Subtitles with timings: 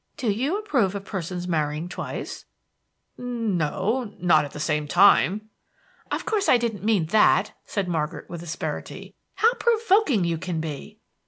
[0.17, 2.45] Do you approve of persons marrying twice?"
[3.19, 5.51] "N o, not at the same time."
[6.09, 9.13] "Of course I didn't mean that," said Margaret, with asperity.
[9.35, 10.97] "How provoking you can be!"